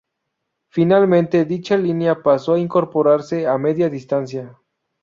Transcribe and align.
Finalmente, 0.69 1.45
dicha 1.45 1.77
línea 1.77 2.23
pasó 2.23 2.55
a 2.55 2.59
incorporarse 2.59 3.45
a 3.45 3.59
Media 3.59 3.87
Distancia. 3.87 4.57